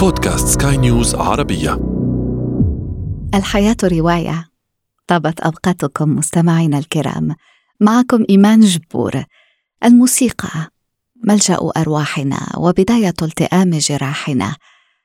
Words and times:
بودكاست 0.00 0.62
سكاي 0.62 0.76
نيوز 0.76 1.14
عربية. 1.14 1.80
الحياة 3.34 3.76
رواية. 3.84 4.48
طابت 5.06 5.40
أوقاتكم 5.40 6.16
مستمعينا 6.16 6.78
الكرام. 6.78 7.34
معكم 7.80 8.24
إيمان 8.30 8.60
جبور. 8.60 9.24
الموسيقى. 9.84 10.70
ملجأ 11.24 11.58
أرواحنا 11.76 12.38
وبداية 12.56 13.14
التئام 13.22 13.70
جراحنا. 13.70 14.56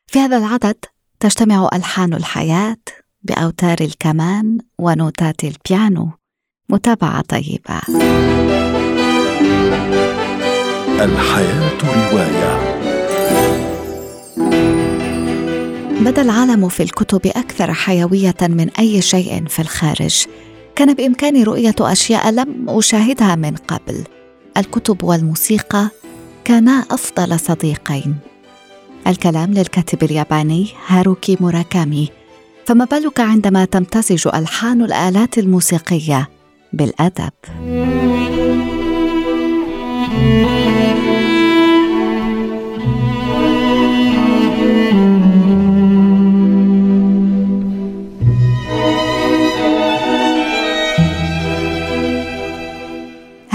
في 0.08 0.20
هذا 0.20 0.38
العدد 0.38 0.78
تجتمع 1.20 1.70
ألحان 1.74 2.14
الحياة 2.14 2.78
بأوتار 3.22 3.78
الكمان 3.82 4.58
ونوتات 4.80 5.44
البيانو. 5.44 6.12
متابعة 6.70 7.22
طيبة. 7.22 7.82
الحياة 11.02 11.78
رواية. 11.84 12.75
العالم 16.26 16.70
في 16.70 16.84
الكتب 16.84 17.28
أكثر 17.28 17.74
حيوية 17.74 18.36
من 18.42 18.70
أي 18.80 19.02
شيء 19.02 19.46
في 19.48 19.60
الخارج. 19.62 20.26
كان 20.76 20.94
بإمكاني 20.94 21.44
رؤية 21.44 21.76
أشياء 21.80 22.32
لم 22.32 22.66
أشاهدها 22.70 23.36
من 23.36 23.56
قبل. 23.56 24.04
الكتب 24.58 25.04
والموسيقى 25.04 25.90
كانا 26.44 26.86
أفضل 26.92 27.40
صديقين. 27.40 28.16
الكلام 29.08 29.54
للكاتب 29.54 30.04
الياباني 30.04 30.68
هاروكي 30.88 31.38
موراكامي. 31.40 32.10
فما 32.66 32.86
بالك 32.86 33.20
عندما 33.20 33.66
تمتزج 33.66 34.28
ألحان 34.28 34.82
الآلات 34.82 35.38
الموسيقية 35.38 36.30
بالأدب؟ 36.74 37.34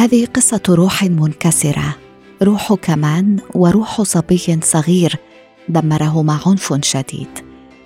هذه 0.00 0.26
قصة 0.26 0.62
روح 0.68 1.04
منكسرة. 1.04 1.96
روح 2.42 2.74
كمان 2.74 3.36
وروح 3.54 4.02
صبي 4.02 4.58
صغير 4.62 5.16
دمرهما 5.68 6.38
عنف 6.46 6.74
شديد. 6.82 7.28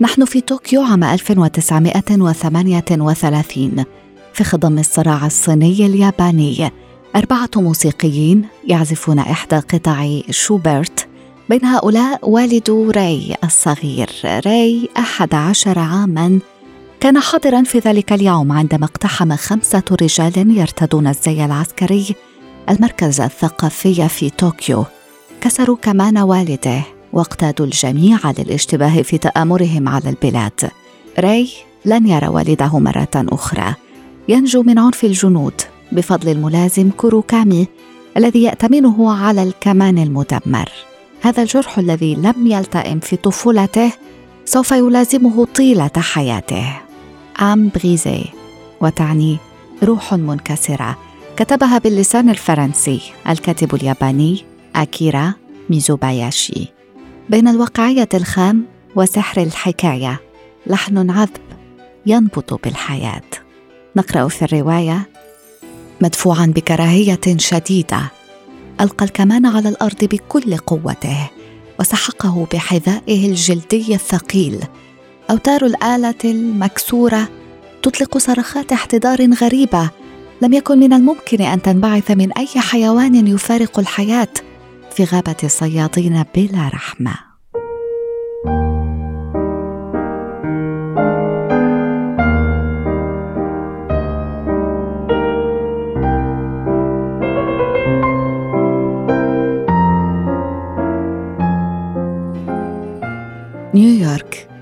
نحن 0.00 0.24
في 0.24 0.40
طوكيو 0.40 0.82
عام 0.82 1.04
1938 1.04 3.84
في 4.32 4.44
خضم 4.44 4.78
الصراع 4.78 5.26
الصيني 5.26 5.86
الياباني 5.86 6.70
أربعة 7.16 7.50
موسيقيين 7.56 8.44
يعزفون 8.66 9.18
إحدى 9.18 9.56
قطع 9.56 10.20
شوبرت 10.30 11.06
بين 11.50 11.64
هؤلاء 11.64 12.30
والد 12.30 12.90
راي 12.96 13.34
الصغير. 13.44 14.10
راي 14.24 14.88
أحد 14.98 15.34
عشر 15.34 15.78
عاماً. 15.78 16.40
كان 17.04 17.20
حاضرا 17.20 17.62
في 17.62 17.78
ذلك 17.78 18.12
اليوم 18.12 18.52
عندما 18.52 18.84
اقتحم 18.84 19.36
خمسة 19.36 19.82
رجال 20.02 20.58
يرتدون 20.58 21.06
الزي 21.06 21.44
العسكري 21.44 22.14
المركز 22.70 23.20
الثقافي 23.20 24.08
في 24.08 24.30
طوكيو. 24.30 24.84
كسروا 25.40 25.76
كمان 25.76 26.18
والده 26.18 26.82
واقتادوا 27.12 27.66
الجميع 27.66 28.18
للاشتباه 28.38 29.02
في 29.02 29.18
تآمرهم 29.18 29.88
على 29.88 30.10
البلاد. 30.10 30.70
راي 31.18 31.48
لن 31.84 32.06
يرى 32.06 32.28
والده 32.28 32.78
مرة 32.78 33.08
أخرى. 33.14 33.74
ينجو 34.28 34.62
من 34.62 34.78
عنف 34.78 35.04
الجنود 35.04 35.60
بفضل 35.92 36.28
الملازم 36.28 36.90
كوروكامي 36.90 37.66
الذي 38.16 38.42
يأتمنه 38.42 39.12
على 39.12 39.42
الكمان 39.42 39.98
المدمر. 39.98 40.68
هذا 41.22 41.42
الجرح 41.42 41.78
الذي 41.78 42.14
لم 42.14 42.46
يلتئم 42.46 43.00
في 43.00 43.16
طفولته 43.16 43.92
سوف 44.44 44.72
يلازمه 44.72 45.44
طيلة 45.44 45.90
حياته. 45.96 46.83
آم 47.40 47.70
بريزي 47.74 48.24
وتعني 48.80 49.38
روح 49.82 50.14
منكسرة. 50.14 50.98
كتبها 51.36 51.78
باللسان 51.78 52.30
الفرنسي 52.30 53.00
الكاتب 53.28 53.74
الياباني 53.74 54.44
أكيرا 54.76 55.34
ميزوباياشي. 55.70 56.68
بين 57.30 57.48
الواقعية 57.48 58.08
الخام 58.14 58.64
وسحر 58.96 59.42
الحكاية 59.42 60.20
لحن 60.66 61.10
عذب 61.10 61.30
ينبض 62.06 62.58
بالحياة. 62.64 63.22
نقرأ 63.96 64.28
في 64.28 64.44
الرواية 64.44 65.08
مدفوعا 66.00 66.46
بكراهية 66.46 67.20
شديدة 67.36 68.00
ألقى 68.80 69.04
الكمان 69.04 69.46
على 69.46 69.68
الأرض 69.68 70.04
بكل 70.04 70.56
قوته 70.56 71.30
وسحقه 71.80 72.46
بحذائه 72.52 73.28
الجلدي 73.28 73.94
الثقيل 73.94 74.64
أوتار 75.30 75.66
الآلة 75.66 76.14
المكسورة 76.24 77.28
تطلق 77.82 78.18
صرخات 78.18 78.72
احتضار 78.72 79.30
غريبة. 79.34 79.90
لم 80.42 80.52
يكن 80.52 80.78
من 80.78 80.92
الممكن 80.92 81.42
أن 81.42 81.62
تنبعث 81.62 82.10
من 82.10 82.32
أي 82.32 82.46
حيوان 82.46 83.26
يفارق 83.26 83.78
الحياة 83.78 84.28
في 84.90 85.04
غابة 85.04 85.36
الصيادين 85.44 86.24
بلا 86.34 86.68
رحمة. 86.68 87.33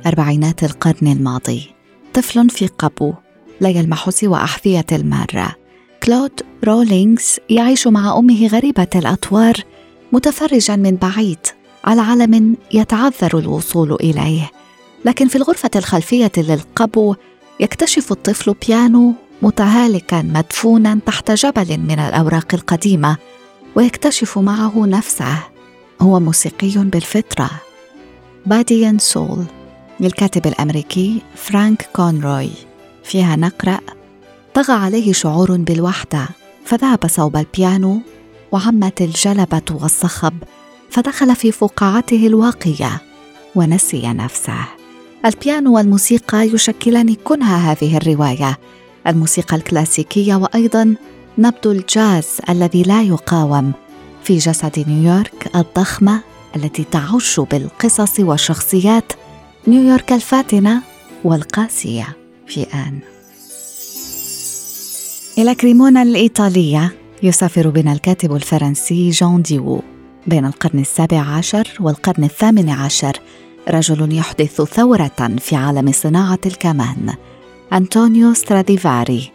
أربعينات 0.06 0.64
القرن 0.64 1.12
الماضي. 1.12 1.70
طفل 2.14 2.50
في 2.50 2.66
قبو 2.66 3.14
لا 3.60 3.68
يلمح 3.68 4.10
سوى 4.10 4.36
أحذية 4.36 4.86
المارة. 4.92 5.56
كلود 6.02 6.40
رولينغز 6.64 7.36
يعيش 7.50 7.86
مع 7.86 8.18
أمه 8.18 8.46
غريبة 8.46 8.88
الأطوار 8.94 9.54
متفرجا 10.12 10.76
من 10.76 10.96
بعيد 10.96 11.38
على 11.84 12.00
عالم 12.00 12.56
يتعذر 12.74 13.38
الوصول 13.38 13.92
إليه. 13.92 14.50
لكن 15.04 15.28
في 15.28 15.36
الغرفة 15.36 15.70
الخلفية 15.76 16.32
للقبو 16.36 17.14
يكتشف 17.60 18.12
الطفل 18.12 18.54
بيانو 18.66 19.14
متهالكا 19.42 20.22
مدفونا 20.22 20.98
تحت 21.06 21.30
جبل 21.30 21.78
من 21.78 21.98
الأوراق 21.98 22.54
القديمة 22.54 23.16
ويكتشف 23.76 24.38
معه 24.38 24.86
نفسه. 24.86 25.38
هو 26.00 26.20
موسيقي 26.20 26.72
بالفطرة. 26.76 27.50
Body 28.46 28.98
Soul 28.98 29.44
للكاتب 30.02 30.46
الأمريكي 30.46 31.22
فرانك 31.34 31.88
كونروي. 31.92 32.50
فيها 33.04 33.36
نقرأ 33.36 33.78
طغى 34.54 34.72
عليه 34.72 35.12
شعور 35.12 35.56
بالوحدة 35.56 36.28
فذهب 36.64 37.06
صوب 37.06 37.36
البيانو 37.36 38.00
وعمت 38.52 39.00
الجلبة 39.00 39.62
والصخب 39.70 40.34
فدخل 40.90 41.36
في 41.36 41.52
فقاعته 41.52 42.26
الواقية 42.26 43.02
ونسي 43.54 44.12
نفسه. 44.12 44.64
البيانو 45.26 45.76
والموسيقى 45.76 46.48
يشكلان 46.48 47.14
كنها 47.14 47.72
هذه 47.72 47.96
الرواية. 47.96 48.58
الموسيقى 49.06 49.56
الكلاسيكية 49.56 50.34
وأيضا 50.34 50.94
نبض 51.38 51.66
الجاز 51.66 52.26
الذي 52.48 52.82
لا 52.82 53.02
يقاوم 53.02 53.72
في 54.24 54.38
جسد 54.38 54.84
نيويورك 54.88 55.50
الضخمة 55.56 56.20
التي 56.56 56.84
تعج 56.84 57.40
بالقصص 57.40 58.20
والشخصيات 58.20 59.12
نيويورك 59.66 60.12
الفاتنة 60.12 60.82
والقاسية 61.24 62.16
في 62.46 62.62
آن. 62.74 62.98
إلى 65.38 65.54
كريمونا 65.54 66.02
الإيطالية 66.02 66.92
يسافر 67.22 67.68
بنا 67.68 67.92
الكاتب 67.92 68.34
الفرنسي 68.36 69.10
جون 69.10 69.42
ديوو 69.42 69.82
بين 70.26 70.44
القرن 70.46 70.78
السابع 70.78 71.20
عشر 71.20 71.68
والقرن 71.80 72.24
الثامن 72.24 72.70
عشر 72.70 73.12
رجل 73.68 74.16
يحدث 74.18 74.62
ثورة 74.62 75.36
في 75.38 75.56
عالم 75.56 75.92
صناعة 75.92 76.40
الكمان 76.46 77.14
أنطونيو 77.72 78.34
ستراديفاري 78.34 79.30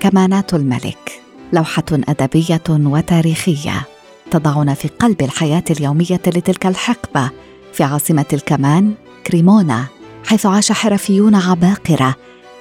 كمانات 0.00 0.54
الملك 0.54 1.22
لوحة 1.52 1.84
أدبية 1.92 2.62
وتاريخية 2.70 3.82
تضعنا 4.30 4.74
في 4.74 4.88
قلب 4.88 5.22
الحياة 5.22 5.64
اليومية 5.70 6.20
لتلك 6.26 6.66
الحقبة 6.66 7.30
في 7.72 7.84
عاصمة 7.84 8.26
الكمان 8.32 8.94
كريمونا 9.26 9.86
حيث 10.26 10.46
عاش 10.46 10.72
حرفيون 10.72 11.34
عباقرة 11.34 12.14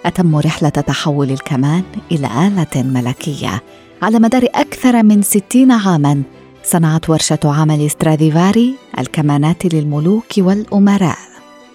أتموا 0.05 0.41
رحلة 0.41 0.69
تحول 0.69 1.31
الكمان 1.31 1.83
إلى 2.11 2.27
آلة 2.47 2.83
ملكية. 2.83 3.63
على 4.01 4.19
مدار 4.19 4.43
أكثر 4.55 5.03
من 5.03 5.21
ستين 5.21 5.71
عاماً 5.71 6.23
صنعت 6.63 7.09
ورشة 7.09 7.39
عمل 7.45 7.89
ستراديفاري 7.91 8.75
الكمانات 8.99 9.73
للملوك 9.73 10.37
والأمراء. 10.37 11.17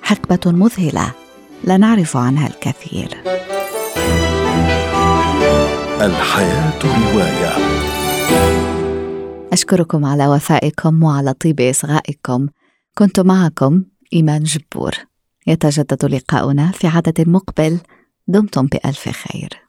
حقبة 0.02 0.52
مذهلة 0.52 1.12
لا 1.64 1.76
نعرف 1.76 2.16
عنها 2.16 2.46
الكثير. 2.46 3.08
الحياة 6.00 6.78
رواية. 6.84 7.52
أشكركم 9.52 10.04
على 10.04 10.28
وفائكم 10.28 11.02
وعلى 11.02 11.32
طيب 11.32 11.60
إصغائكم. 11.60 12.46
كنت 12.98 13.20
معكم 13.20 13.82
إيمان 14.12 14.42
جبور. 14.42 14.94
يتجدد 15.46 16.04
لقاؤنا 16.04 16.70
في 16.70 16.86
عدد 16.86 17.28
مقبل. 17.28 17.78
دمتم 18.28 18.66
بألف 18.66 19.08
خير. 19.08 19.67